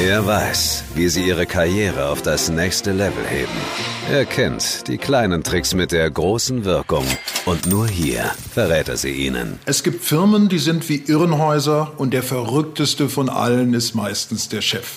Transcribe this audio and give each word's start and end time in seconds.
Er 0.00 0.26
weiß, 0.26 0.84
wie 0.94 1.08
sie 1.08 1.22
ihre 1.22 1.44
Karriere 1.44 2.08
auf 2.08 2.22
das 2.22 2.48
nächste 2.48 2.92
Level 2.92 3.26
heben. 3.28 3.52
Er 4.10 4.24
kennt 4.24 4.88
die 4.88 4.96
kleinen 4.96 5.42
Tricks 5.42 5.74
mit 5.74 5.92
der 5.92 6.10
großen 6.10 6.64
Wirkung. 6.64 7.04
Und 7.44 7.66
nur 7.66 7.86
hier 7.86 8.24
verrät 8.54 8.88
er 8.88 8.96
sie 8.96 9.10
ihnen. 9.12 9.58
Es 9.66 9.82
gibt 9.82 10.02
Firmen, 10.02 10.48
die 10.48 10.58
sind 10.58 10.88
wie 10.88 11.02
Irrenhäuser 11.06 11.92
und 11.98 12.14
der 12.14 12.22
verrückteste 12.22 13.10
von 13.10 13.28
allen 13.28 13.74
ist 13.74 13.94
meistens 13.94 14.48
der 14.48 14.62
Chef. 14.62 14.96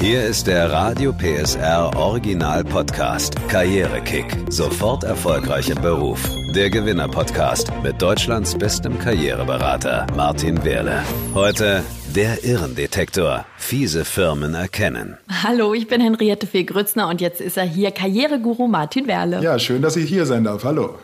Hier 0.00 0.24
ist 0.24 0.46
der 0.46 0.70
Radio 0.70 1.12
PSR 1.12 1.90
Original 1.96 2.62
Podcast 2.64 3.34
Karrierekick. 3.48 4.24
Sofort 4.48 5.02
erfolgreich 5.02 5.68
im 5.68 5.82
Beruf. 5.82 6.20
Der 6.54 6.70
Gewinner 6.70 7.08
Podcast 7.08 7.72
mit 7.82 8.00
Deutschlands 8.00 8.56
bestem 8.56 8.98
Karriereberater 8.98 10.06
Martin 10.16 10.64
Wehrle. 10.64 11.02
Heute 11.34 11.82
der 12.14 12.44
Irrendetektor. 12.44 13.46
Fiese 13.56 14.04
Firmen 14.04 14.54
erkennen. 14.54 15.16
Hallo, 15.42 15.74
ich 15.74 15.86
bin 15.86 16.00
Henriette 16.00 16.46
Fee 16.46 16.64
Grützner 16.64 17.08
und 17.08 17.20
jetzt 17.20 17.40
ist 17.40 17.56
er 17.56 17.64
hier 17.64 17.92
Karriereguru 17.92 18.66
Martin 18.66 19.06
Wehrle. 19.06 19.40
Ja, 19.42 19.58
schön, 19.58 19.80
dass 19.80 19.96
ich 19.96 20.08
hier 20.08 20.26
sein 20.26 20.44
darf. 20.44 20.64
Hallo. 20.64 20.96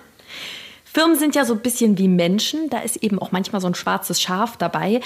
Firmen 0.84 1.16
sind 1.16 1.34
ja 1.36 1.44
so 1.44 1.54
ein 1.54 1.60
bisschen 1.60 1.96
wie 1.98 2.08
Menschen, 2.08 2.70
da 2.70 2.78
ist 2.80 2.96
eben 2.96 3.20
auch 3.20 3.30
manchmal 3.30 3.60
so 3.60 3.68
ein 3.68 3.74
schwarzes 3.74 4.20
Schaf 4.20 4.56
dabei. 4.56 5.00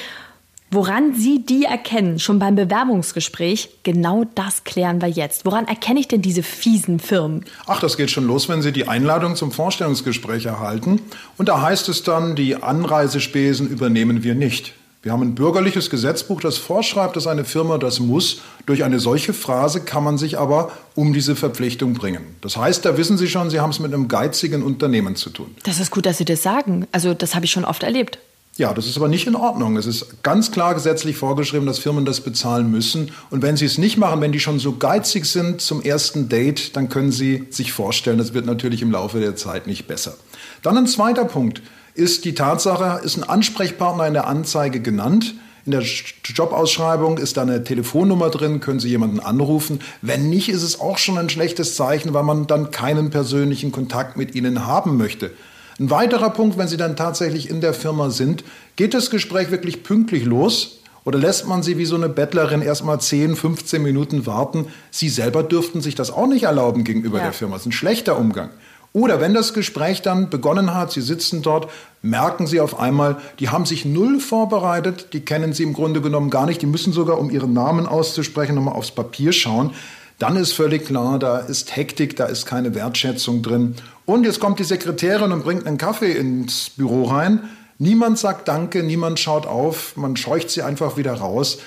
Woran 0.70 1.14
Sie 1.14 1.44
die 1.44 1.64
erkennen, 1.64 2.20
schon 2.20 2.38
beim 2.38 2.54
Bewerbungsgespräch, 2.54 3.70
genau 3.82 4.24
das 4.36 4.64
klären 4.64 5.02
wir 5.02 5.08
jetzt. 5.08 5.44
Woran 5.44 5.66
erkenne 5.66 5.98
ich 5.98 6.06
denn 6.06 6.22
diese 6.22 6.44
fiesen 6.44 7.00
Firmen? 7.00 7.44
Ach, 7.66 7.80
das 7.80 7.96
geht 7.96 8.10
schon 8.10 8.26
los, 8.26 8.48
wenn 8.48 8.62
Sie 8.62 8.70
die 8.70 8.86
Einladung 8.86 9.34
zum 9.34 9.50
Vorstellungsgespräch 9.50 10.46
erhalten. 10.46 11.02
Und 11.36 11.48
da 11.48 11.60
heißt 11.60 11.88
es 11.88 12.04
dann, 12.04 12.36
die 12.36 12.54
Anreisespesen 12.54 13.68
übernehmen 13.68 14.22
wir 14.22 14.36
nicht. 14.36 14.74
Wir 15.02 15.12
haben 15.12 15.22
ein 15.22 15.34
bürgerliches 15.34 15.88
Gesetzbuch, 15.88 16.42
das 16.42 16.58
vorschreibt, 16.58 17.16
dass 17.16 17.26
eine 17.26 17.46
Firma 17.46 17.78
das 17.78 18.00
muss. 18.00 18.42
Durch 18.66 18.84
eine 18.84 19.00
solche 19.00 19.32
Phrase 19.32 19.80
kann 19.80 20.04
man 20.04 20.18
sich 20.18 20.38
aber 20.38 20.72
um 20.94 21.14
diese 21.14 21.36
Verpflichtung 21.36 21.94
bringen. 21.94 22.22
Das 22.42 22.58
heißt, 22.58 22.84
da 22.84 22.98
wissen 22.98 23.16
Sie 23.16 23.26
schon, 23.26 23.48
Sie 23.48 23.60
haben 23.60 23.70
es 23.70 23.78
mit 23.78 23.94
einem 23.94 24.08
geizigen 24.08 24.62
Unternehmen 24.62 25.16
zu 25.16 25.30
tun. 25.30 25.54
Das 25.62 25.80
ist 25.80 25.90
gut, 25.90 26.04
dass 26.04 26.18
Sie 26.18 26.26
das 26.26 26.42
sagen. 26.42 26.86
Also 26.92 27.14
das 27.14 27.34
habe 27.34 27.46
ich 27.46 27.50
schon 27.50 27.64
oft 27.64 27.82
erlebt. 27.82 28.18
Ja, 28.58 28.74
das 28.74 28.86
ist 28.86 28.98
aber 28.98 29.08
nicht 29.08 29.26
in 29.26 29.36
Ordnung. 29.36 29.78
Es 29.78 29.86
ist 29.86 30.22
ganz 30.22 30.50
klar 30.50 30.74
gesetzlich 30.74 31.16
vorgeschrieben, 31.16 31.66
dass 31.66 31.78
Firmen 31.78 32.04
das 32.04 32.20
bezahlen 32.20 32.70
müssen. 32.70 33.12
Und 33.30 33.40
wenn 33.40 33.56
sie 33.56 33.64
es 33.64 33.78
nicht 33.78 33.96
machen, 33.96 34.20
wenn 34.20 34.32
die 34.32 34.40
schon 34.40 34.58
so 34.58 34.76
geizig 34.76 35.24
sind 35.24 35.62
zum 35.62 35.80
ersten 35.80 36.28
Date, 36.28 36.76
dann 36.76 36.90
können 36.90 37.10
sie 37.10 37.46
sich 37.48 37.72
vorstellen, 37.72 38.18
das 38.18 38.34
wird 38.34 38.44
natürlich 38.44 38.82
im 38.82 38.90
Laufe 38.90 39.18
der 39.18 39.34
Zeit 39.34 39.66
nicht 39.66 39.86
besser. 39.86 40.14
Dann 40.62 40.76
ein 40.76 40.86
zweiter 40.86 41.24
Punkt 41.24 41.62
ist 41.94 42.24
die 42.24 42.34
Tatsache, 42.34 43.04
ist 43.04 43.16
ein 43.16 43.24
Ansprechpartner 43.24 44.06
in 44.06 44.14
der 44.14 44.26
Anzeige 44.26 44.80
genannt. 44.80 45.34
In 45.66 45.72
der 45.72 45.82
Jobausschreibung 46.24 47.18
ist 47.18 47.36
da 47.36 47.42
eine 47.42 47.62
Telefonnummer 47.62 48.30
drin, 48.30 48.60
können 48.60 48.80
Sie 48.80 48.88
jemanden 48.88 49.20
anrufen. 49.20 49.80
Wenn 50.00 50.30
nicht, 50.30 50.48
ist 50.48 50.62
es 50.62 50.80
auch 50.80 50.98
schon 50.98 51.18
ein 51.18 51.28
schlechtes 51.28 51.76
Zeichen, 51.76 52.14
weil 52.14 52.22
man 52.22 52.46
dann 52.46 52.70
keinen 52.70 53.10
persönlichen 53.10 53.70
Kontakt 53.70 54.16
mit 54.16 54.34
Ihnen 54.34 54.66
haben 54.66 54.96
möchte. 54.96 55.30
Ein 55.78 55.90
weiterer 55.90 56.30
Punkt, 56.30 56.58
wenn 56.58 56.68
Sie 56.68 56.76
dann 56.76 56.96
tatsächlich 56.96 57.48
in 57.48 57.60
der 57.60 57.74
Firma 57.74 58.10
sind, 58.10 58.44
geht 58.76 58.94
das 58.94 59.10
Gespräch 59.10 59.50
wirklich 59.50 59.82
pünktlich 59.82 60.24
los? 60.24 60.80
Oder 61.04 61.18
lässt 61.18 61.46
man 61.46 61.62
sie 61.62 61.78
wie 61.78 61.86
so 61.86 61.96
eine 61.96 62.08
Bettlerin 62.08 62.60
erst 62.60 62.84
mal 62.84 62.98
10, 62.98 63.36
15 63.36 63.82
Minuten 63.82 64.26
warten? 64.26 64.66
Sie 64.90 65.08
selber 65.08 65.42
dürften 65.42 65.80
sich 65.80 65.94
das 65.94 66.10
auch 66.10 66.26
nicht 66.26 66.42
erlauben 66.42 66.84
gegenüber 66.84 67.18
ja. 67.18 67.24
der 67.24 67.32
Firma. 67.32 67.54
Das 67.54 67.62
ist 67.62 67.68
ein 67.68 67.72
schlechter 67.72 68.18
Umgang. 68.18 68.50
Oder 68.92 69.20
wenn 69.20 69.34
das 69.34 69.54
Gespräch 69.54 70.02
dann 70.02 70.30
begonnen 70.30 70.74
hat, 70.74 70.90
Sie 70.90 71.00
sitzen 71.00 71.42
dort, 71.42 71.70
merken 72.02 72.46
Sie 72.46 72.60
auf 72.60 72.80
einmal, 72.80 73.18
die 73.38 73.48
haben 73.48 73.66
sich 73.66 73.84
null 73.84 74.18
vorbereitet, 74.18 75.12
die 75.12 75.20
kennen 75.20 75.52
Sie 75.52 75.62
im 75.62 75.74
Grunde 75.74 76.00
genommen 76.00 76.30
gar 76.30 76.46
nicht, 76.46 76.60
die 76.60 76.66
müssen 76.66 76.92
sogar, 76.92 77.18
um 77.18 77.30
Ihren 77.30 77.52
Namen 77.52 77.86
auszusprechen, 77.86 78.56
nochmal 78.56 78.74
aufs 78.74 78.90
Papier 78.90 79.32
schauen 79.32 79.72
dann 80.20 80.36
ist 80.36 80.52
völlig 80.52 80.84
klar, 80.84 81.18
da 81.18 81.38
ist 81.38 81.74
Hektik, 81.74 82.14
da 82.14 82.26
ist 82.26 82.44
keine 82.44 82.74
Wertschätzung 82.74 83.42
drin. 83.42 83.74
Und 84.04 84.24
jetzt 84.24 84.38
kommt 84.38 84.58
die 84.58 84.64
Sekretärin 84.64 85.32
und 85.32 85.44
bringt 85.44 85.66
einen 85.66 85.78
Kaffee 85.78 86.12
ins 86.12 86.70
Büro 86.76 87.04
rein. 87.04 87.48
Niemand 87.78 88.18
sagt 88.18 88.46
Danke, 88.46 88.82
niemand 88.82 89.18
schaut 89.18 89.46
auf, 89.46 89.96
man 89.96 90.16
scheucht 90.18 90.50
sie 90.50 90.60
einfach 90.60 90.98
wieder 90.98 91.14
raus. 91.14 91.58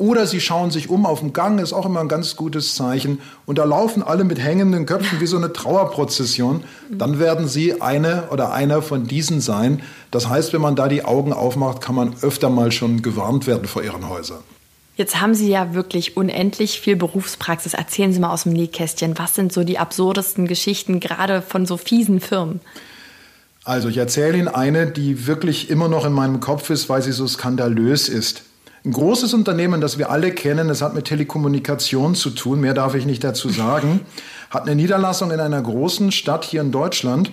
Oder 0.00 0.26
sie 0.26 0.40
schauen 0.40 0.70
sich 0.70 0.88
um 0.88 1.04
auf 1.04 1.20
dem 1.20 1.34
Gang, 1.34 1.60
ist 1.60 1.74
auch 1.74 1.84
immer 1.84 2.00
ein 2.00 2.08
ganz 2.08 2.34
gutes 2.34 2.74
Zeichen. 2.74 3.20
Und 3.44 3.58
da 3.58 3.64
laufen 3.64 4.02
alle 4.02 4.24
mit 4.24 4.42
hängenden 4.42 4.86
Köpfen 4.86 5.20
wie 5.20 5.26
so 5.26 5.36
eine 5.36 5.52
Trauerprozession. 5.52 6.64
Dann 6.90 7.18
werden 7.18 7.48
sie 7.48 7.82
eine 7.82 8.30
oder 8.30 8.50
einer 8.50 8.80
von 8.80 9.06
diesen 9.06 9.42
sein. 9.42 9.82
Das 10.10 10.26
heißt, 10.26 10.54
wenn 10.54 10.62
man 10.62 10.74
da 10.74 10.88
die 10.88 11.04
Augen 11.04 11.34
aufmacht, 11.34 11.82
kann 11.82 11.94
man 11.94 12.14
öfter 12.22 12.48
mal 12.48 12.72
schon 12.72 13.02
gewarnt 13.02 13.46
werden 13.46 13.68
vor 13.68 13.82
ihren 13.82 14.08
Häusern. 14.08 14.38
Jetzt 14.96 15.20
haben 15.20 15.34
Sie 15.34 15.50
ja 15.50 15.74
wirklich 15.74 16.16
unendlich 16.16 16.80
viel 16.80 16.96
Berufspraxis. 16.96 17.74
Erzählen 17.74 18.14
Sie 18.14 18.20
mal 18.20 18.32
aus 18.32 18.44
dem 18.44 18.54
Nähkästchen, 18.54 19.18
was 19.18 19.34
sind 19.34 19.52
so 19.52 19.64
die 19.64 19.78
absurdesten 19.78 20.48
Geschichten, 20.48 21.00
gerade 21.00 21.42
von 21.42 21.66
so 21.66 21.76
fiesen 21.76 22.20
Firmen? 22.20 22.60
Also 23.64 23.90
ich 23.90 23.98
erzähle 23.98 24.38
Ihnen 24.38 24.48
eine, 24.48 24.86
die 24.86 25.26
wirklich 25.26 25.68
immer 25.68 25.88
noch 25.88 26.06
in 26.06 26.14
meinem 26.14 26.40
Kopf 26.40 26.70
ist, 26.70 26.88
weil 26.88 27.02
sie 27.02 27.12
so 27.12 27.26
skandalös 27.26 28.08
ist. 28.08 28.44
Ein 28.82 28.92
großes 28.92 29.34
Unternehmen, 29.34 29.82
das 29.82 29.98
wir 29.98 30.10
alle 30.10 30.32
kennen, 30.32 30.70
es 30.70 30.80
hat 30.80 30.94
mit 30.94 31.04
Telekommunikation 31.04 32.14
zu 32.14 32.30
tun, 32.30 32.60
mehr 32.60 32.72
darf 32.72 32.94
ich 32.94 33.04
nicht 33.04 33.22
dazu 33.22 33.50
sagen, 33.50 34.00
hat 34.50 34.62
eine 34.62 34.74
Niederlassung 34.74 35.30
in 35.30 35.40
einer 35.40 35.60
großen 35.60 36.12
Stadt 36.12 36.46
hier 36.46 36.62
in 36.62 36.72
Deutschland. 36.72 37.30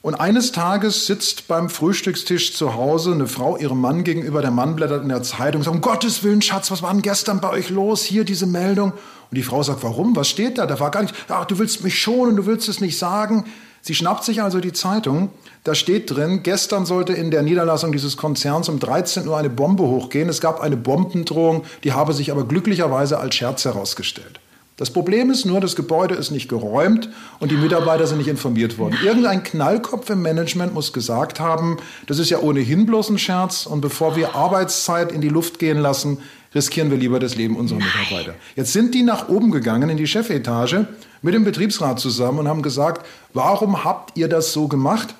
Und 0.00 0.16
eines 0.16 0.50
Tages 0.50 1.06
sitzt 1.06 1.46
beim 1.46 1.70
Frühstückstisch 1.70 2.56
zu 2.56 2.74
Hause 2.74 3.12
eine 3.12 3.28
Frau 3.28 3.56
ihrem 3.56 3.80
Mann 3.80 4.02
gegenüber. 4.02 4.42
Der 4.42 4.50
Mann 4.50 4.74
blättert 4.74 5.04
in 5.04 5.08
der 5.08 5.22
Zeitung 5.22 5.62
sagt, 5.62 5.76
um 5.76 5.80
Gottes 5.80 6.24
Willen, 6.24 6.42
Schatz, 6.42 6.72
was 6.72 6.82
war 6.82 6.90
denn 6.92 7.02
gestern 7.02 7.40
bei 7.40 7.50
euch 7.50 7.70
los? 7.70 8.02
Hier 8.02 8.24
diese 8.24 8.46
Meldung. 8.46 8.90
Und 8.90 9.36
die 9.36 9.44
Frau 9.44 9.62
sagt, 9.62 9.84
warum? 9.84 10.16
Was 10.16 10.28
steht 10.28 10.58
da? 10.58 10.66
Da 10.66 10.80
war 10.80 10.90
gar 10.90 11.02
nicht, 11.02 11.14
ach, 11.28 11.44
du 11.44 11.60
willst 11.60 11.84
mich 11.84 11.96
schonen, 11.96 12.34
du 12.34 12.46
willst 12.46 12.68
es 12.68 12.80
nicht 12.80 12.98
sagen. 12.98 13.44
Sie 13.84 13.96
schnappt 13.96 14.22
sich 14.22 14.42
also 14.42 14.60
die 14.60 14.72
Zeitung. 14.72 15.30
Da 15.64 15.74
steht 15.74 16.10
drin, 16.10 16.44
gestern 16.44 16.86
sollte 16.86 17.14
in 17.14 17.32
der 17.32 17.42
Niederlassung 17.42 17.90
dieses 17.90 18.16
Konzerns 18.16 18.68
um 18.68 18.78
13 18.78 19.26
Uhr 19.26 19.36
eine 19.36 19.50
Bombe 19.50 19.82
hochgehen. 19.82 20.28
Es 20.28 20.40
gab 20.40 20.60
eine 20.60 20.76
Bombendrohung, 20.76 21.64
die 21.82 21.92
habe 21.92 22.12
sich 22.12 22.30
aber 22.30 22.44
glücklicherweise 22.44 23.18
als 23.18 23.34
Scherz 23.34 23.64
herausgestellt. 23.64 24.38
Das 24.76 24.90
Problem 24.90 25.30
ist 25.30 25.44
nur, 25.44 25.60
das 25.60 25.76
Gebäude 25.76 26.14
ist 26.14 26.30
nicht 26.30 26.48
geräumt 26.48 27.08
und 27.40 27.50
die 27.50 27.56
Mitarbeiter 27.56 28.06
sind 28.06 28.18
nicht 28.18 28.28
informiert 28.28 28.78
worden. 28.78 28.96
Irgendein 29.04 29.42
Knallkopf 29.42 30.08
im 30.10 30.22
Management 30.22 30.72
muss 30.74 30.92
gesagt 30.92 31.40
haben, 31.40 31.76
das 32.06 32.18
ist 32.18 32.30
ja 32.30 32.38
ohnehin 32.38 32.86
bloß 32.86 33.10
ein 33.10 33.18
Scherz 33.18 33.66
und 33.66 33.80
bevor 33.80 34.16
wir 34.16 34.34
Arbeitszeit 34.34 35.12
in 35.12 35.20
die 35.20 35.28
Luft 35.28 35.58
gehen 35.58 35.78
lassen, 35.78 36.18
riskieren 36.54 36.90
wir 36.90 36.98
lieber 36.98 37.18
das 37.18 37.34
Leben 37.34 37.56
unserer 37.56 37.78
Mitarbeiter. 37.78 38.34
Jetzt 38.56 38.72
sind 38.72 38.94
die 38.94 39.02
nach 39.02 39.28
oben 39.28 39.50
gegangen 39.50 39.88
in 39.90 39.96
die 39.96 40.06
Chefetage 40.06 40.86
mit 41.22 41.34
dem 41.34 41.44
Betriebsrat 41.44 42.00
zusammen 42.00 42.40
und 42.40 42.48
haben 42.48 42.62
gesagt, 42.62 43.06
warum 43.32 43.84
habt 43.84 44.16
ihr 44.16 44.28
das 44.28 44.52
so 44.52 44.68
gemacht? 44.68 45.14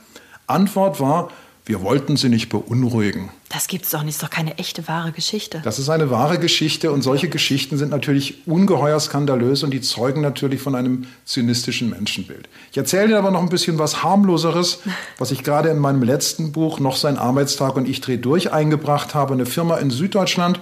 Antwort 0.47 1.01
war, 1.01 1.31
wir 1.65 1.81
wollten 1.81 2.17
sie 2.17 2.29
nicht 2.29 2.49
beunruhigen. 2.49 3.31
Das 3.49 3.69
gibt's 3.69 3.91
doch 3.91 4.03
nicht, 4.03 4.15
ist 4.15 4.23
doch 4.23 4.31
keine 4.31 4.59
echte 4.59 4.89
wahre 4.89 5.13
Geschichte. 5.13 5.61
Das 5.63 5.79
ist 5.79 5.89
eine 5.91 6.11
wahre 6.11 6.39
Geschichte 6.39 6.91
und 6.91 7.03
solche 7.03 7.29
Geschichten 7.29 7.79
sind 7.79 7.91
natürlich 7.91 8.49
ungeheuer 8.49 8.99
skandalös 8.99 9.63
und 9.63 9.71
die 9.71 9.81
zeugen 9.81 10.23
natürlich 10.23 10.61
von 10.61 10.75
einem 10.75 11.07
zynistischen 11.25 11.91
Menschenbild. 11.91 12.49
Ich 12.73 12.79
erzähle 12.79 13.09
dir 13.09 13.19
aber 13.19 13.31
noch 13.31 13.43
ein 13.43 13.49
bisschen 13.49 13.79
was 13.79 14.03
harmloseres, 14.03 14.81
was 15.19 15.31
ich 15.31 15.45
gerade 15.45 15.69
in 15.69 15.79
meinem 15.79 16.03
letzten 16.03 16.51
Buch 16.51 16.81
noch 16.81 16.97
sein 16.97 17.17
Arbeitstag 17.17 17.77
und 17.77 17.89
ich 17.89 18.01
dreh 18.01 18.17
durch 18.17 18.53
eingebracht 18.53 19.15
habe. 19.15 19.35
Eine 19.35 19.47
Firma 19.47 19.77
in 19.77 19.91
Süddeutschland, 19.91 20.59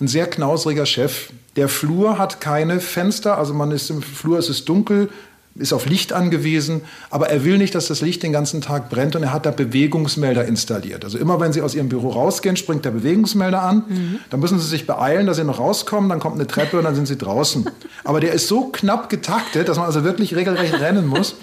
ein 0.00 0.08
sehr 0.08 0.26
knausriger 0.26 0.86
Chef. 0.86 1.30
Der 1.56 1.68
Flur 1.68 2.18
hat 2.18 2.40
keine 2.40 2.80
Fenster, 2.80 3.38
also 3.38 3.54
man 3.54 3.70
ist 3.70 3.90
im 3.90 4.02
Flur, 4.02 4.38
es 4.38 4.48
ist 4.48 4.68
dunkel, 4.68 5.08
ist 5.56 5.72
auf 5.72 5.86
Licht 5.86 6.12
angewiesen, 6.12 6.82
aber 7.10 7.30
er 7.30 7.44
will 7.44 7.58
nicht, 7.58 7.74
dass 7.76 7.86
das 7.86 8.00
Licht 8.00 8.22
den 8.24 8.32
ganzen 8.32 8.60
Tag 8.60 8.90
brennt 8.90 9.14
und 9.14 9.22
er 9.22 9.32
hat 9.32 9.46
da 9.46 9.52
Bewegungsmelder 9.52 10.44
installiert. 10.44 11.04
Also 11.04 11.16
immer 11.16 11.38
wenn 11.38 11.52
Sie 11.52 11.62
aus 11.62 11.76
Ihrem 11.76 11.88
Büro 11.88 12.08
rausgehen, 12.10 12.56
springt 12.56 12.84
der 12.84 12.90
Bewegungsmelder 12.90 13.62
an. 13.62 13.84
Mhm. 13.88 14.18
Dann 14.30 14.40
müssen 14.40 14.58
Sie 14.58 14.66
sich 14.66 14.86
beeilen, 14.86 15.26
dass 15.26 15.36
Sie 15.36 15.44
noch 15.44 15.60
rauskommen, 15.60 16.10
dann 16.10 16.18
kommt 16.18 16.34
eine 16.34 16.48
Treppe 16.48 16.78
und 16.78 16.84
dann 16.84 16.96
sind 16.96 17.06
Sie 17.06 17.16
draußen. 17.16 17.70
Aber 18.04 18.18
der 18.18 18.32
ist 18.32 18.48
so 18.48 18.68
knapp 18.72 19.08
getaktet, 19.08 19.68
dass 19.68 19.76
man 19.76 19.86
also 19.86 20.02
wirklich 20.02 20.34
regelrecht 20.34 20.74
rennen 20.80 21.06
muss. 21.06 21.36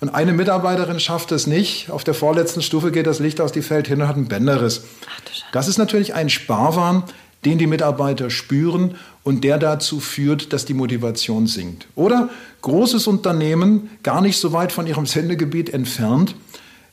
Und 0.00 0.10
eine 0.10 0.34
Mitarbeiterin 0.34 1.00
schafft 1.00 1.32
es 1.32 1.46
nicht. 1.46 1.88
Auf 1.88 2.04
der 2.04 2.12
vorletzten 2.12 2.60
Stufe 2.60 2.90
geht 2.90 3.06
das 3.06 3.20
Licht 3.20 3.40
aus, 3.40 3.52
die 3.52 3.62
fällt 3.62 3.88
hin 3.88 4.02
und 4.02 4.08
hat 4.08 4.16
einen 4.16 4.28
Bänderriss. 4.28 4.84
das 5.52 5.68
ist 5.68 5.78
natürlich 5.78 6.12
ein 6.14 6.28
Sparwahn, 6.28 7.04
den 7.44 7.58
die 7.58 7.66
Mitarbeiter 7.66 8.30
spüren 8.30 8.96
und 9.22 9.44
der 9.44 9.58
dazu 9.58 10.00
führt, 10.00 10.52
dass 10.52 10.64
die 10.64 10.74
Motivation 10.74 11.46
sinkt. 11.46 11.86
Oder 11.94 12.30
großes 12.62 13.06
Unternehmen, 13.06 13.90
gar 14.02 14.20
nicht 14.20 14.38
so 14.38 14.52
weit 14.52 14.72
von 14.72 14.86
ihrem 14.86 15.06
Sendegebiet 15.06 15.70
entfernt, 15.70 16.34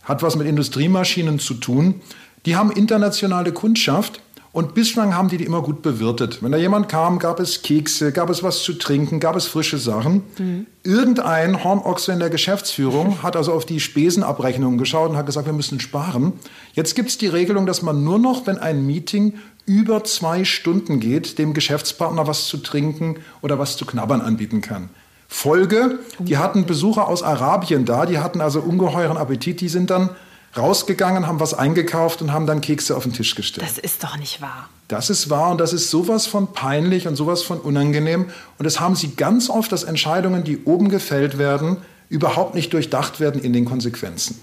hat 0.03 0.24
was 0.24 0.36
mit 0.36 0.48
Industriemaschinen 0.48 1.39
zu 1.39 1.56
tun. 1.56 2.01
Die 2.45 2.56
haben 2.56 2.71
internationale 2.71 3.51
Kundschaft 3.51 4.21
Und 4.53 4.74
bislang 4.74 5.15
haben 5.15 5.30
die 5.30 5.38
die 5.38 5.45
immer 5.45 5.62
gut 5.62 5.81
bewirtet. 5.81 6.44
Wenn 6.44 6.51
da 6.51 6.57
jemand 6.57 6.89
kam, 6.89 7.19
gab 7.19 7.39
es 7.39 7.62
Kekse, 7.62 8.12
gab 8.12 8.30
es 8.30 8.44
was 8.44 8.63
zu 8.63 8.74
trinken, 8.74 9.21
gab 9.21 9.38
es 9.38 9.45
frische 9.45 9.77
Sachen. 9.77 10.24
Mhm. 10.38 10.68
Irgendein 10.83 11.63
Hornochse 11.63 12.12
in 12.12 12.19
der 12.19 12.30
Geschäftsführung 12.30 13.24
hat 13.24 13.38
also 13.38 13.53
auf 13.53 13.65
die 13.65 13.80
Spesenabrechnungen 13.80 14.77
geschaut 14.77 15.12
und 15.12 15.15
hat 15.15 15.25
gesagt, 15.25 15.45
wir 15.45 15.53
müssen 15.53 15.80
sparen. 15.80 16.33
Jetzt 16.74 16.95
gibt 16.95 17.09
es 17.09 17.18
die 17.18 17.27
Regelung, 17.27 17.65
dass 17.65 17.81
man 17.81 18.03
nur 18.03 18.19
noch, 18.19 18.45
wenn 18.45 18.57
ein 18.57 18.86
Meeting 18.86 19.36
über 19.65 20.03
zwei 20.03 20.44
Stunden 20.44 21.00
geht, 21.00 21.38
dem 21.38 21.54
Geschäftspartner 21.54 22.27
was 22.27 22.47
zu 22.47 22.57
trinken 22.57 23.18
oder 23.42 23.57
was 23.57 23.77
zu 23.77 23.86
knabbern 23.86 24.19
anbieten 24.19 24.59
kann. 24.59 24.89
Folge, 25.30 26.00
die 26.19 26.38
hatten 26.38 26.65
Besucher 26.65 27.07
aus 27.07 27.24
Arabien 27.24 27.86
da, 27.86 28.06
die 28.06 28.19
hatten 28.19 28.42
also 28.42 28.59
ungeheuren 28.59 29.15
Appetit, 29.15 29.62
die 29.62 29.69
sind 29.69 29.89
dann 29.89 30.09
rausgegangen, 30.57 31.27
haben 31.27 31.39
was 31.39 31.53
eingekauft 31.53 32.21
und 32.21 32.33
haben 32.33 32.45
dann 32.45 32.62
Kekse 32.62 32.95
auf 32.95 33.03
den 33.03 33.13
Tisch 33.13 33.36
gestellt. 33.36 33.65
Das 33.65 33.77
ist 33.77 34.03
doch 34.03 34.18
nicht 34.18 34.42
wahr. 34.42 34.69
Das 34.88 35.09
ist 35.09 35.30
wahr 35.30 35.51
und 35.51 35.59
das 35.59 35.71
ist 35.71 35.89
sowas 35.89 36.27
von 36.27 36.51
peinlich 36.53 37.07
und 37.07 37.15
sowas 37.15 37.44
von 37.44 37.59
unangenehm. 37.59 38.25
Und 38.57 38.65
das 38.65 38.80
haben 38.80 38.95
sie 38.95 39.15
ganz 39.15 39.50
oft, 39.50 39.71
dass 39.71 39.83
Entscheidungen, 39.83 40.44
die 40.44 40.63
oben 40.65 40.89
gefällt 40.89 41.38
werden, 41.38 41.77
überhaupt 42.09 42.56
nicht 42.56 42.74
durchdacht 42.74 43.19
werden 43.19 43.42
in 43.42 43.53
den 43.53 43.65
Konsequenzen. 43.65 44.39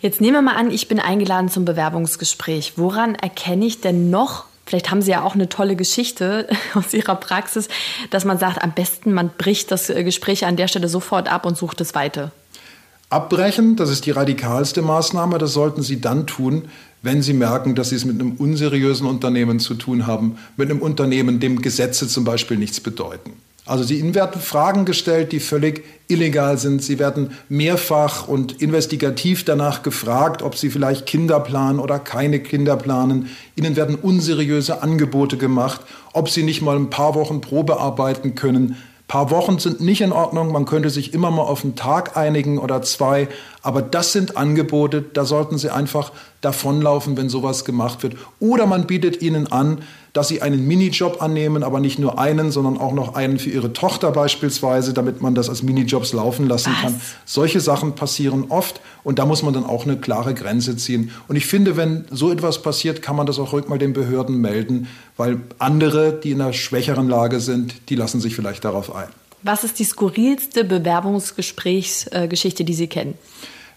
Jetzt 0.00 0.22
nehmen 0.22 0.32
wir 0.32 0.42
mal 0.42 0.56
an, 0.56 0.70
ich 0.70 0.88
bin 0.88 0.98
eingeladen 0.98 1.50
zum 1.50 1.66
Bewerbungsgespräch. 1.66 2.74
Woran 2.76 3.14
erkenne 3.16 3.66
ich 3.66 3.82
denn 3.82 4.08
noch, 4.08 4.46
vielleicht 4.64 4.90
haben 4.90 5.02
Sie 5.02 5.10
ja 5.10 5.22
auch 5.22 5.34
eine 5.34 5.50
tolle 5.50 5.76
Geschichte 5.76 6.48
aus 6.74 6.94
Ihrer 6.94 7.16
Praxis, 7.16 7.68
dass 8.08 8.24
man 8.24 8.38
sagt, 8.38 8.62
am 8.62 8.72
besten 8.72 9.12
man 9.12 9.30
bricht 9.36 9.70
das 9.70 9.88
Gespräch 9.88 10.46
an 10.46 10.56
der 10.56 10.68
Stelle 10.68 10.88
sofort 10.88 11.30
ab 11.30 11.44
und 11.44 11.58
sucht 11.58 11.82
es 11.82 11.94
weiter? 11.94 12.32
Abbrechen, 13.10 13.74
das 13.74 13.90
ist 13.90 14.06
die 14.06 14.12
radikalste 14.12 14.82
Maßnahme, 14.82 15.38
das 15.38 15.52
sollten 15.52 15.82
Sie 15.82 16.00
dann 16.00 16.28
tun, 16.28 16.66
wenn 17.02 17.22
Sie 17.22 17.32
merken, 17.32 17.74
dass 17.74 17.88
Sie 17.88 17.96
es 17.96 18.04
mit 18.04 18.20
einem 18.20 18.36
unseriösen 18.36 19.04
Unternehmen 19.04 19.58
zu 19.58 19.74
tun 19.74 20.06
haben, 20.06 20.38
mit 20.56 20.70
einem 20.70 20.80
Unternehmen, 20.80 21.40
dem 21.40 21.60
Gesetze 21.60 22.06
zum 22.06 22.22
Beispiel 22.22 22.56
nichts 22.56 22.78
bedeuten. 22.78 23.32
Also 23.66 23.82
Sie, 23.82 24.14
werden 24.14 24.40
Fragen 24.40 24.84
gestellt, 24.84 25.32
die 25.32 25.40
völlig 25.40 25.84
illegal 26.06 26.56
sind. 26.56 26.84
Sie 26.84 27.00
werden 27.00 27.32
mehrfach 27.48 28.28
und 28.28 28.62
investigativ 28.62 29.44
danach 29.44 29.82
gefragt, 29.82 30.42
ob 30.42 30.56
Sie 30.56 30.70
vielleicht 30.70 31.06
Kinder 31.06 31.40
planen 31.40 31.80
oder 31.80 31.98
keine 31.98 32.38
Kinder 32.38 32.76
planen. 32.76 33.28
Ihnen 33.56 33.74
werden 33.74 33.96
unseriöse 33.96 34.84
Angebote 34.84 35.36
gemacht, 35.36 35.80
ob 36.12 36.30
Sie 36.30 36.44
nicht 36.44 36.62
mal 36.62 36.76
ein 36.76 36.90
paar 36.90 37.16
Wochen 37.16 37.40
Probe 37.40 37.80
arbeiten 37.80 38.36
können 38.36 38.76
paar 39.10 39.30
Wochen 39.32 39.58
sind 39.58 39.80
nicht 39.80 40.02
in 40.02 40.12
Ordnung. 40.12 40.52
Man 40.52 40.66
könnte 40.66 40.88
sich 40.88 41.12
immer 41.12 41.32
mal 41.32 41.42
auf 41.42 41.64
einen 41.64 41.74
Tag 41.74 42.16
einigen 42.16 42.58
oder 42.58 42.80
zwei. 42.82 43.26
Aber 43.60 43.82
das 43.82 44.12
sind 44.12 44.36
Angebote, 44.36 45.02
da 45.02 45.24
sollten 45.24 45.58
Sie 45.58 45.68
einfach 45.68 46.12
davonlaufen, 46.40 47.16
wenn 47.16 47.28
sowas 47.28 47.64
gemacht 47.64 48.04
wird. 48.04 48.14
Oder 48.38 48.66
man 48.66 48.86
bietet 48.86 49.20
Ihnen 49.20 49.50
an, 49.50 49.78
dass 50.12 50.28
Sie 50.28 50.42
einen 50.42 50.66
Minijob 50.66 51.22
annehmen, 51.22 51.62
aber 51.62 51.80
nicht 51.80 51.98
nur 51.98 52.18
einen, 52.18 52.50
sondern 52.50 52.78
auch 52.78 52.92
noch 52.92 53.14
einen 53.14 53.38
für 53.38 53.50
Ihre 53.50 53.72
Tochter 53.72 54.10
beispielsweise, 54.10 54.92
damit 54.92 55.22
man 55.22 55.34
das 55.34 55.48
als 55.48 55.62
Minijobs 55.62 56.12
laufen 56.12 56.48
lassen 56.48 56.72
Was? 56.72 56.82
kann. 56.82 57.00
Solche 57.24 57.60
Sachen 57.60 57.94
passieren 57.94 58.46
oft 58.48 58.80
und 59.04 59.18
da 59.18 59.26
muss 59.26 59.42
man 59.42 59.54
dann 59.54 59.64
auch 59.64 59.84
eine 59.84 59.96
klare 59.96 60.34
Grenze 60.34 60.76
ziehen. 60.76 61.10
Und 61.28 61.36
ich 61.36 61.46
finde, 61.46 61.76
wenn 61.76 62.04
so 62.10 62.32
etwas 62.32 62.62
passiert, 62.62 63.02
kann 63.02 63.16
man 63.16 63.26
das 63.26 63.38
auch 63.38 63.52
ruhig 63.52 63.68
mal 63.68 63.78
den 63.78 63.92
Behörden 63.92 64.40
melden, 64.40 64.88
weil 65.16 65.40
andere, 65.58 66.12
die 66.12 66.32
in 66.32 66.40
einer 66.40 66.52
schwächeren 66.52 67.08
Lage 67.08 67.40
sind, 67.40 67.74
die 67.88 67.94
lassen 67.94 68.20
sich 68.20 68.34
vielleicht 68.34 68.64
darauf 68.64 68.94
ein. 68.94 69.08
Was 69.42 69.64
ist 69.64 69.78
die 69.78 69.84
skurrilste 69.84 70.64
Bewerbungsgesprächsgeschichte, 70.64 72.64
die 72.64 72.74
Sie 72.74 72.88
kennen? 72.88 73.14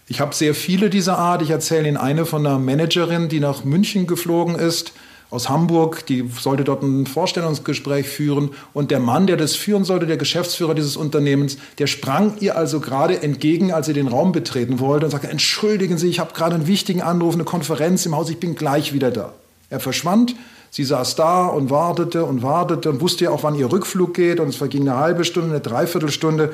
Ich 0.06 0.20
habe 0.20 0.34
sehr 0.34 0.54
viele 0.54 0.90
dieser 0.90 1.18
Art. 1.18 1.40
Ich 1.40 1.48
erzähle 1.48 1.88
Ihnen 1.88 1.96
eine 1.96 2.26
von 2.26 2.46
einer 2.46 2.58
Managerin, 2.58 3.30
die 3.30 3.40
nach 3.40 3.64
München 3.64 4.06
geflogen 4.06 4.56
ist 4.56 4.92
aus 5.34 5.48
Hamburg, 5.48 6.06
die 6.06 6.30
sollte 6.40 6.64
dort 6.64 6.82
ein 6.82 7.06
Vorstellungsgespräch 7.06 8.08
führen 8.08 8.50
und 8.72 8.90
der 8.90 9.00
Mann, 9.00 9.26
der 9.26 9.36
das 9.36 9.56
führen 9.56 9.84
sollte, 9.84 10.06
der 10.06 10.16
Geschäftsführer 10.16 10.74
dieses 10.74 10.96
Unternehmens, 10.96 11.58
der 11.78 11.88
sprang 11.88 12.34
ihr 12.40 12.56
also 12.56 12.80
gerade 12.80 13.22
entgegen, 13.22 13.72
als 13.72 13.86
sie 13.86 13.92
den 13.92 14.08
Raum 14.08 14.32
betreten 14.32 14.78
wollte 14.78 15.06
und 15.06 15.10
sagte, 15.10 15.28
entschuldigen 15.28 15.98
Sie, 15.98 16.08
ich 16.08 16.20
habe 16.20 16.32
gerade 16.32 16.54
einen 16.54 16.66
wichtigen 16.66 17.02
Anruf, 17.02 17.34
eine 17.34 17.44
Konferenz 17.44 18.06
im 18.06 18.16
Haus, 18.16 18.30
ich 18.30 18.38
bin 18.38 18.54
gleich 18.54 18.92
wieder 18.92 19.10
da. 19.10 19.32
Er 19.70 19.80
verschwand, 19.80 20.36
sie 20.70 20.84
saß 20.84 21.16
da 21.16 21.46
und 21.46 21.68
wartete 21.68 22.24
und 22.24 22.42
wartete 22.42 22.90
und 22.90 23.00
wusste 23.00 23.24
ja 23.24 23.30
auch, 23.30 23.42
wann 23.42 23.56
ihr 23.56 23.70
Rückflug 23.70 24.14
geht 24.14 24.38
und 24.38 24.48
es 24.48 24.56
verging 24.56 24.88
eine 24.88 24.98
halbe 24.98 25.24
Stunde, 25.24 25.50
eine 25.50 25.60
Dreiviertelstunde. 25.60 26.52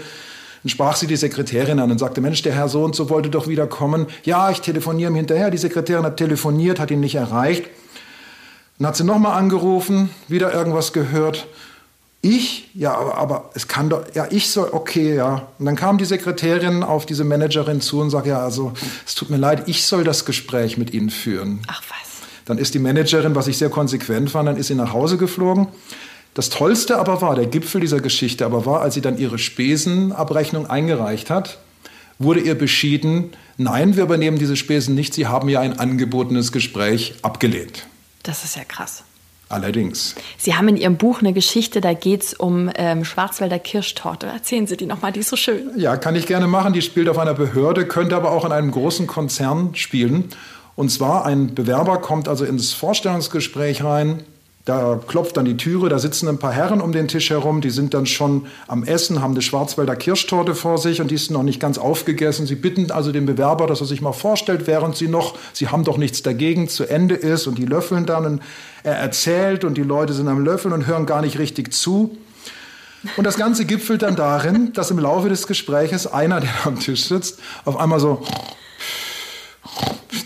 Dann 0.62 0.68
sprach 0.70 0.96
sie 0.96 1.06
die 1.06 1.16
Sekretärin 1.16 1.80
an 1.80 1.90
und 1.90 1.98
sagte, 1.98 2.20
Mensch, 2.20 2.42
der 2.42 2.54
Herr 2.54 2.68
so 2.68 2.82
und 2.84 2.94
so 2.94 3.10
wollte 3.10 3.30
doch 3.30 3.46
wieder 3.46 3.66
kommen. 3.66 4.06
Ja, 4.24 4.50
ich 4.50 4.60
telefoniere 4.60 5.10
ihm 5.10 5.16
hinterher. 5.16 5.50
Die 5.50 5.58
Sekretärin 5.58 6.04
hat 6.04 6.18
telefoniert, 6.18 6.78
hat 6.80 6.90
ihn 6.90 7.00
nicht 7.00 7.14
erreicht. 7.14 7.64
Dann 8.80 8.86
hat 8.86 8.96
sie 8.96 9.04
nochmal 9.04 9.38
angerufen, 9.38 10.08
wieder 10.26 10.54
irgendwas 10.54 10.94
gehört. 10.94 11.46
Ich? 12.22 12.70
Ja, 12.72 12.94
aber, 12.94 13.18
aber, 13.18 13.50
es 13.52 13.68
kann 13.68 13.90
doch, 13.90 14.04
ja, 14.14 14.26
ich 14.30 14.48
soll, 14.48 14.70
okay, 14.72 15.16
ja. 15.16 15.48
Und 15.58 15.66
dann 15.66 15.76
kam 15.76 15.98
die 15.98 16.06
Sekretärin 16.06 16.82
auf 16.82 17.04
diese 17.04 17.24
Managerin 17.24 17.82
zu 17.82 18.00
und 18.00 18.08
sagte, 18.08 18.30
ja, 18.30 18.40
also, 18.42 18.72
es 19.06 19.14
tut 19.14 19.28
mir 19.28 19.36
leid, 19.36 19.64
ich 19.68 19.84
soll 19.84 20.02
das 20.02 20.24
Gespräch 20.24 20.78
mit 20.78 20.94
Ihnen 20.94 21.10
führen. 21.10 21.60
Ach 21.66 21.82
was. 21.90 22.26
Dann 22.46 22.56
ist 22.56 22.72
die 22.72 22.78
Managerin, 22.78 23.34
was 23.34 23.48
ich 23.48 23.58
sehr 23.58 23.68
konsequent 23.68 24.30
fand, 24.30 24.48
dann 24.48 24.56
ist 24.56 24.68
sie 24.68 24.74
nach 24.74 24.94
Hause 24.94 25.18
geflogen. 25.18 25.68
Das 26.32 26.48
Tollste 26.48 26.96
aber 26.96 27.20
war, 27.20 27.34
der 27.34 27.46
Gipfel 27.46 27.82
dieser 27.82 28.00
Geschichte 28.00 28.46
aber 28.46 28.64
war, 28.64 28.80
als 28.80 28.94
sie 28.94 29.02
dann 29.02 29.18
ihre 29.18 29.38
Spesenabrechnung 29.38 30.70
eingereicht 30.70 31.28
hat, 31.28 31.58
wurde 32.18 32.40
ihr 32.40 32.54
beschieden, 32.54 33.32
nein, 33.58 33.96
wir 33.96 34.04
übernehmen 34.04 34.38
diese 34.38 34.56
Spesen 34.56 34.94
nicht, 34.94 35.12
Sie 35.12 35.26
haben 35.26 35.50
ja 35.50 35.60
ein 35.60 35.78
angebotenes 35.78 36.50
Gespräch 36.50 37.16
abgelehnt. 37.20 37.84
Das 38.30 38.44
ist 38.44 38.54
ja 38.54 38.62
krass. 38.62 39.02
Allerdings. 39.48 40.14
Sie 40.38 40.54
haben 40.54 40.68
in 40.68 40.76
Ihrem 40.76 40.96
Buch 40.96 41.18
eine 41.18 41.32
Geschichte, 41.32 41.80
da 41.80 41.94
geht 41.94 42.22
es 42.22 42.32
um 42.32 42.70
ähm, 42.76 43.04
Schwarzwälder 43.04 43.58
Kirschtorte. 43.58 44.28
Erzählen 44.28 44.68
Sie 44.68 44.76
die 44.76 44.86
nochmal, 44.86 45.10
die 45.10 45.18
ist 45.18 45.30
so 45.30 45.34
schön. 45.34 45.72
Ja, 45.76 45.96
kann 45.96 46.14
ich 46.14 46.28
gerne 46.28 46.46
machen. 46.46 46.72
Die 46.72 46.80
spielt 46.80 47.08
auf 47.08 47.18
einer 47.18 47.34
Behörde, 47.34 47.86
könnte 47.86 48.14
aber 48.14 48.30
auch 48.30 48.44
in 48.44 48.52
einem 48.52 48.70
großen 48.70 49.08
Konzern 49.08 49.74
spielen. 49.74 50.28
Und 50.76 50.90
zwar 50.90 51.26
ein 51.26 51.56
Bewerber 51.56 51.98
kommt 52.00 52.28
also 52.28 52.44
ins 52.44 52.72
Vorstellungsgespräch 52.72 53.82
rein, 53.82 54.22
da 54.66 55.00
klopft 55.06 55.38
dann 55.38 55.46
die 55.46 55.56
Türe, 55.56 55.88
da 55.88 55.98
sitzen 55.98 56.28
ein 56.28 56.38
paar 56.38 56.52
Herren 56.52 56.82
um 56.82 56.92
den 56.92 57.08
Tisch 57.08 57.30
herum, 57.30 57.62
die 57.62 57.70
sind 57.70 57.94
dann 57.94 58.04
schon 58.04 58.46
am 58.68 58.84
Essen, 58.84 59.22
haben 59.22 59.32
eine 59.32 59.40
Schwarzwälder 59.40 59.96
Kirschtorte 59.96 60.54
vor 60.54 60.76
sich 60.76 61.00
und 61.00 61.10
die 61.10 61.14
ist 61.14 61.30
noch 61.30 61.42
nicht 61.42 61.60
ganz 61.60 61.78
aufgegessen. 61.78 62.46
Sie 62.46 62.56
bitten 62.56 62.90
also 62.90 63.10
den 63.10 63.24
Bewerber, 63.24 63.66
dass 63.66 63.80
er 63.80 63.86
sich 63.86 64.02
mal 64.02 64.12
vorstellt, 64.12 64.66
während 64.66 64.96
sie 64.96 65.08
noch, 65.08 65.36
sie 65.54 65.68
haben 65.68 65.84
doch 65.84 65.96
nichts 65.96 66.22
dagegen, 66.22 66.68
zu 66.68 66.84
Ende 66.84 67.14
ist 67.14 67.46
und 67.46 67.56
die 67.56 67.64
löffeln 67.64 68.04
dann 68.04 68.26
und 68.26 68.42
er 68.82 68.96
erzählt 68.96 69.64
und 69.64 69.78
die 69.78 69.82
Leute 69.82 70.12
sind 70.12 70.28
am 70.28 70.44
Löffeln 70.44 70.74
und 70.74 70.86
hören 70.86 71.06
gar 71.06 71.22
nicht 71.22 71.38
richtig 71.38 71.72
zu. 71.72 72.18
Und 73.16 73.24
das 73.24 73.38
Ganze 73.38 73.64
gipfelt 73.64 74.02
dann 74.02 74.14
darin, 74.14 74.74
dass 74.74 74.90
im 74.90 74.98
Laufe 74.98 75.30
des 75.30 75.46
Gespräches 75.46 76.06
einer, 76.06 76.40
der 76.40 76.50
am 76.66 76.78
Tisch 76.78 77.06
sitzt, 77.06 77.38
auf 77.64 77.78
einmal 77.78 77.98
so 77.98 78.22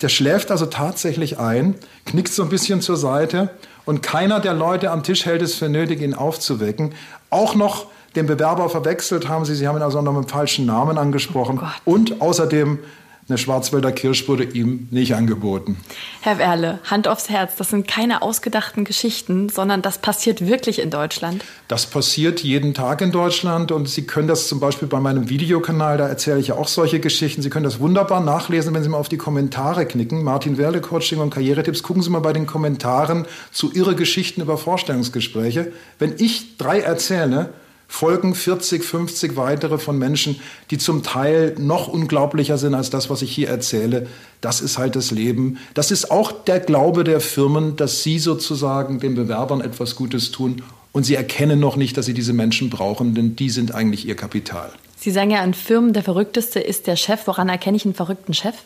der 0.05 0.11
schläft 0.11 0.51
also 0.51 0.67
tatsächlich 0.67 1.39
ein, 1.39 1.77
knickt 2.05 2.31
so 2.31 2.43
ein 2.43 2.51
bisschen 2.51 2.83
zur 2.83 2.99
Seite 2.99 3.49
und 3.87 4.03
keiner 4.03 4.41
der 4.41 4.55
Leute 4.55 4.91
am 4.91 5.03
Tisch 5.03 5.27
hält 5.27 5.43
es 5.43 5.55
für 5.55 5.69
nötig, 5.69 6.01
ihn 6.01 6.15
aufzuwecken. 6.15 6.95
Auch 7.31 7.55
noch 7.55 7.87
den 8.17 8.27
Bewerber 8.27 8.69
verwechselt 8.69 9.29
haben 9.29 9.45
sie, 9.45 9.55
sie 9.55 9.67
haben 9.67 9.77
ihn 9.77 9.83
also 9.83 10.01
noch 10.01 10.13
mit 10.13 10.25
dem 10.25 10.29
falschen 10.29 10.67
Namen 10.67 10.99
angesprochen. 10.99 11.61
Oh 11.63 11.93
und 11.93 12.21
außerdem 12.21 12.79
eine 13.29 13.39
Schwarzwälder 13.39 13.91
Kirsch 13.91 14.29
wurde 14.29 14.45
ihm 14.45 14.89
nicht 14.91 15.15
angeboten. 15.15 15.79
Herr 16.21 16.39
Werle, 16.39 16.79
Hand 16.85 17.09
aufs 17.09 17.31
Herz, 17.31 17.57
das 17.57 17.71
sind 17.71 17.89
keine 17.89 18.21
ausgedachten 18.21 18.85
Geschichten, 18.85 19.49
sondern 19.49 19.81
das 19.81 19.99
passiert 19.99 20.47
wirklich 20.47 20.79
in 20.79 20.91
Deutschland. 20.91 21.43
Das 21.69 21.87
passiert 21.87 22.41
jeden 22.41 22.75
Tag 22.75 23.01
in 23.01 23.13
Deutschland 23.13 23.73
und 23.73 23.89
Sie 23.89 24.07
können 24.07 24.29
das 24.29 24.49
zum 24.49 24.61
Beispiel 24.61 24.89
bei 24.89 25.01
meinem 25.01 25.31
Videokanal, 25.31 25.97
da 25.97 26.07
erzähle 26.07 26.39
ich 26.39 26.49
ja 26.49 26.57
auch 26.57 26.69
solche 26.69 27.01
Geschichten. 27.01 27.41
Sie 27.41 27.49
können 27.49 27.65
das 27.65 27.81
wunderbar 27.81 28.21
nachlesen, 28.21 28.75
wenn 28.75 28.83
Sie 28.83 28.89
mal 28.91 28.99
auf 28.99 29.09
die 29.09 29.17
Kommentare 29.17 29.87
knicken. 29.87 30.23
Martin 30.23 30.59
Werle, 30.59 30.81
Coaching 30.81 31.21
und 31.21 31.31
Karrieretipps. 31.31 31.83
Gucken 31.83 32.03
Sie 32.03 32.11
mal 32.11 32.21
bei 32.21 32.35
den 32.35 32.47
Kommentaren 32.47 33.27
zu 33.53 33.73
Ihre 33.73 33.95
Geschichten 33.95 34.43
über 34.43 34.59
Vorstellungsgespräche. 34.59 35.73
Wenn 35.99 36.15
ich 36.19 36.59
drei 36.59 36.81
erzähle, 36.81 37.55
folgen 37.95 38.35
40, 38.35 38.83
50 38.83 39.37
weitere 39.37 39.79
von 39.79 39.97
Menschen, 39.97 40.41
die 40.73 40.79
zum 40.79 41.05
Teil 41.05 41.55
noch 41.59 41.87
unglaublicher 41.87 42.59
sind 42.59 42.75
als 42.75 42.91
das, 42.91 43.09
was 43.09 43.23
ich 43.23 43.31
hier 43.33 43.49
erzähle. 43.49 44.09
Das 44.41 44.61
ist 44.61 44.79
halt 44.79 44.97
das 44.97 45.13
Leben. 45.13 45.59
Das 45.75 45.93
ist 45.93 46.11
auch 46.11 46.33
der 46.33 46.59
Glaube 46.59 47.05
der 47.05 47.21
Firmen, 47.21 47.77
dass 47.77 48.03
sie 48.03 48.19
sozusagen 48.19 48.99
den 48.99 49.15
Bewerbern 49.15 49.61
etwas 49.61 49.95
Gutes 49.95 50.33
tun. 50.33 50.63
Und 50.91 51.05
sie 51.05 51.15
erkennen 51.15 51.61
noch 51.61 51.77
nicht, 51.77 51.97
dass 51.97 52.07
sie 52.07 52.15
diese 52.15 52.33
Menschen 52.33 52.69
brauchen, 52.69 53.15
denn 53.15 53.37
die 53.37 53.49
sind 53.49 53.73
eigentlich 53.77 54.09
ihr 54.09 54.17
Kapital. 54.17 54.73
Sie 54.97 55.13
sagen 55.13 55.31
ja 55.31 55.43
an 55.43 55.55
Firmen, 55.55 55.93
der 55.93 56.03
Verrückteste 56.03 56.59
ist 56.59 56.89
der 56.89 56.97
Chef. 56.97 57.29
Woran 57.29 57.49
erkenne 57.49 57.77
ich 57.77 57.85
einen 57.85 57.95
verrückten 57.95 58.35
Chef? 58.35 58.57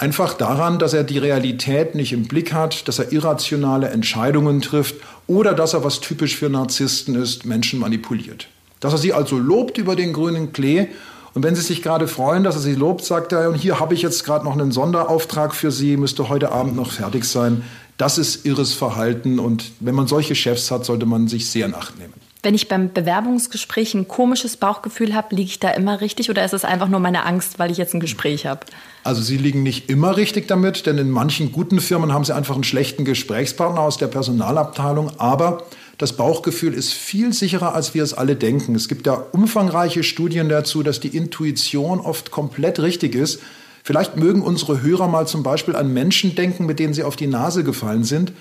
Einfach 0.00 0.34
daran, 0.34 0.78
dass 0.78 0.94
er 0.94 1.02
die 1.02 1.18
Realität 1.18 1.96
nicht 1.96 2.12
im 2.12 2.28
Blick 2.28 2.52
hat, 2.52 2.86
dass 2.86 3.00
er 3.00 3.10
irrationale 3.10 3.88
Entscheidungen 3.88 4.60
trifft 4.60 4.94
oder 5.26 5.54
dass 5.54 5.74
er, 5.74 5.82
was 5.82 5.98
typisch 5.98 6.36
für 6.36 6.48
Narzissten 6.48 7.16
ist, 7.16 7.44
Menschen 7.44 7.80
manipuliert. 7.80 8.46
Dass 8.78 8.92
er 8.92 8.98
sie 8.98 9.12
also 9.12 9.36
lobt 9.36 9.76
über 9.76 9.96
den 9.96 10.12
grünen 10.12 10.52
Klee 10.52 10.86
und 11.34 11.42
wenn 11.42 11.56
sie 11.56 11.62
sich 11.62 11.82
gerade 11.82 12.06
freuen, 12.06 12.44
dass 12.44 12.54
er 12.54 12.60
sie 12.60 12.74
lobt, 12.74 13.04
sagt 13.04 13.32
er, 13.32 13.48
und 13.48 13.56
hier 13.56 13.80
habe 13.80 13.92
ich 13.94 14.02
jetzt 14.02 14.24
gerade 14.24 14.44
noch 14.44 14.52
einen 14.52 14.72
Sonderauftrag 14.72 15.54
für 15.54 15.70
Sie, 15.70 15.96
müsste 15.96 16.28
heute 16.28 16.52
Abend 16.52 16.76
noch 16.76 16.92
fertig 16.92 17.24
sein. 17.24 17.64
Das 17.96 18.18
ist 18.18 18.46
irres 18.46 18.74
Verhalten 18.74 19.40
und 19.40 19.72
wenn 19.80 19.96
man 19.96 20.06
solche 20.06 20.36
Chefs 20.36 20.70
hat, 20.70 20.84
sollte 20.84 21.06
man 21.06 21.26
sich 21.26 21.50
sehr 21.50 21.66
in 21.66 21.74
Acht 21.74 21.98
nehmen. 21.98 22.14
Wenn 22.48 22.54
ich 22.54 22.66
beim 22.66 22.90
Bewerbungsgespräch 22.94 23.92
ein 23.92 24.08
komisches 24.08 24.56
Bauchgefühl 24.56 25.14
habe, 25.14 25.36
liege 25.36 25.50
ich 25.50 25.60
da 25.60 25.68
immer 25.68 26.00
richtig 26.00 26.30
oder 26.30 26.42
ist 26.46 26.54
es 26.54 26.64
einfach 26.64 26.88
nur 26.88 26.98
meine 26.98 27.26
Angst, 27.26 27.58
weil 27.58 27.70
ich 27.70 27.76
jetzt 27.76 27.92
ein 27.92 28.00
Gespräch 28.00 28.46
habe? 28.46 28.60
Also 29.04 29.20
Sie 29.20 29.36
liegen 29.36 29.62
nicht 29.62 29.90
immer 29.90 30.16
richtig 30.16 30.48
damit, 30.48 30.86
denn 30.86 30.96
in 30.96 31.10
manchen 31.10 31.52
guten 31.52 31.78
Firmen 31.78 32.14
haben 32.14 32.24
Sie 32.24 32.34
einfach 32.34 32.54
einen 32.54 32.64
schlechten 32.64 33.04
Gesprächspartner 33.04 33.82
aus 33.82 33.98
der 33.98 34.06
Personalabteilung, 34.06 35.10
aber 35.18 35.64
das 35.98 36.14
Bauchgefühl 36.14 36.72
ist 36.72 36.94
viel 36.94 37.34
sicherer, 37.34 37.74
als 37.74 37.92
wir 37.92 38.02
es 38.02 38.14
alle 38.14 38.34
denken. 38.34 38.74
Es 38.74 38.88
gibt 38.88 39.06
ja 39.06 39.12
umfangreiche 39.12 40.02
Studien 40.02 40.48
dazu, 40.48 40.82
dass 40.82 41.00
die 41.00 41.14
Intuition 41.14 42.00
oft 42.00 42.30
komplett 42.30 42.80
richtig 42.80 43.14
ist. 43.14 43.40
Vielleicht 43.84 44.16
mögen 44.16 44.40
unsere 44.40 44.80
Hörer 44.80 45.08
mal 45.08 45.26
zum 45.26 45.42
Beispiel 45.42 45.76
an 45.76 45.92
Menschen 45.92 46.34
denken, 46.34 46.64
mit 46.64 46.78
denen 46.78 46.94
sie 46.94 47.04
auf 47.04 47.16
die 47.16 47.26
Nase 47.26 47.62
gefallen 47.62 48.04
sind. 48.04 48.32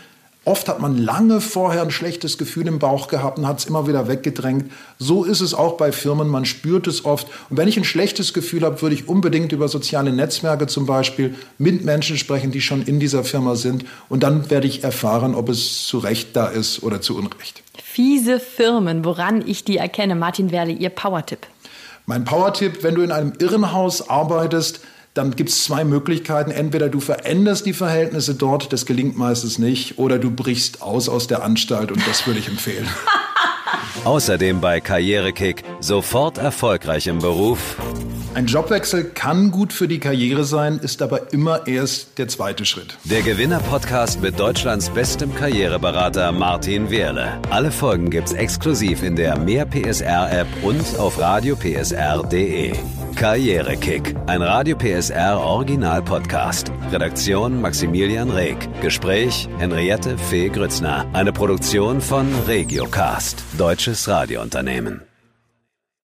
Oft 0.47 0.69
hat 0.69 0.79
man 0.79 0.97
lange 0.97 1.41
vorher 1.41 1.81
ein 1.81 1.91
schlechtes 1.91 2.37
Gefühl 2.37 2.67
im 2.67 2.79
Bauch 2.79 3.09
gehabt 3.09 3.37
und 3.37 3.45
hat 3.45 3.59
es 3.59 3.65
immer 3.65 3.85
wieder 3.85 4.07
weggedrängt. 4.07 4.71
So 4.97 5.25
ist 5.25 5.41
es 5.41 5.53
auch 5.53 5.73
bei 5.73 5.91
Firmen, 5.91 6.29
man 6.29 6.45
spürt 6.45 6.87
es 6.87 7.03
oft. 7.03 7.27
Und 7.49 7.57
wenn 7.57 7.67
ich 7.67 7.75
ein 7.75 7.83
schlechtes 7.83 8.33
Gefühl 8.33 8.63
habe, 8.63 8.81
würde 8.81 8.95
ich 8.95 9.09
unbedingt 9.09 9.51
über 9.51 9.67
soziale 9.67 10.13
Netzwerke 10.13 10.67
zum 10.67 10.85
Beispiel 10.85 11.35
mit 11.57 11.83
Menschen 11.83 12.17
sprechen, 12.17 12.51
die 12.51 12.61
schon 12.61 12.81
in 12.81 13.01
dieser 13.01 13.25
Firma 13.25 13.57
sind. 13.57 13.83
Und 14.07 14.23
dann 14.23 14.49
werde 14.49 14.67
ich 14.67 14.85
erfahren, 14.85 15.35
ob 15.35 15.49
es 15.49 15.85
zu 15.85 15.97
Recht 15.97 16.33
da 16.37 16.47
ist 16.47 16.81
oder 16.81 17.01
zu 17.01 17.17
Unrecht. 17.17 17.61
Fiese 17.83 18.39
Firmen, 18.39 19.03
woran 19.03 19.45
ich 19.45 19.65
die 19.65 19.75
erkenne. 19.75 20.15
Martin 20.15 20.51
Werle, 20.51 20.71
Ihr 20.71 20.91
Powertipp. 20.91 21.45
Mein 22.05 22.23
Powertipp, 22.23 22.83
wenn 22.83 22.95
du 22.95 23.01
in 23.01 23.11
einem 23.11 23.33
Irrenhaus 23.37 24.09
arbeitest, 24.09 24.79
dann 25.17 25.35
gibt 25.35 25.49
es 25.49 25.63
zwei 25.63 25.83
Möglichkeiten. 25.83 26.51
Entweder 26.51 26.89
du 26.89 26.99
veränderst 26.99 27.65
die 27.65 27.73
Verhältnisse 27.73 28.35
dort, 28.35 28.71
das 28.71 28.85
gelingt 28.85 29.17
meistens 29.17 29.57
nicht, 29.57 29.97
oder 29.97 30.19
du 30.19 30.31
brichst 30.31 30.81
aus 30.81 31.09
aus 31.09 31.27
der 31.27 31.43
Anstalt 31.43 31.91
und 31.91 32.07
das 32.07 32.25
würde 32.27 32.39
ich 32.39 32.47
empfehlen. 32.47 32.87
Außerdem 34.05 34.61
bei 34.61 34.79
Karrierekick 34.79 35.63
sofort 35.79 36.37
erfolgreich 36.37 37.07
im 37.07 37.19
Beruf. 37.19 37.75
Ein 38.33 38.45
Jobwechsel 38.45 39.03
kann 39.03 39.49
gut 39.49 39.73
für 39.73 39.87
die 39.87 39.99
Karriere 39.99 40.43
sein, 40.43 40.77
ist 40.77 41.01
aber 41.01 41.33
immer 41.33 41.65
erst 41.65 42.19
der 42.19 42.27
zweite 42.27 42.65
Schritt. 42.65 42.97
Der 43.03 43.23
Gewinner-Podcast 43.23 44.21
mit 44.21 44.39
Deutschlands 44.39 44.89
bestem 44.91 45.33
Karriereberater 45.33 46.31
Martin 46.31 46.91
Wehrle. 46.91 47.41
Alle 47.49 47.71
Folgen 47.71 48.11
gibt's 48.11 48.33
exklusiv 48.33 49.01
in 49.01 49.15
der 49.15 49.39
Mehr 49.39 49.65
PSR-App 49.65 50.47
und 50.61 50.99
auf 50.99 51.19
radiopsr.de. 51.19 52.73
Karrierekick, 53.17 54.15
ein 54.27 54.43
Radio 54.43 54.77
PSR 54.77 55.39
Original 55.39 56.03
Podcast. 56.03 56.71
Redaktion 56.91 57.59
Maximilian 57.59 58.29
Reg. 58.29 58.55
Gespräch 58.79 59.49
Henriette 59.57 60.19
Fee 60.19 60.49
Grützner. 60.49 61.07
Eine 61.13 61.33
Produktion 61.33 61.99
von 61.99 62.27
Regiocast, 62.45 63.43
deutsches 63.57 64.07
Radiounternehmen. 64.07 65.06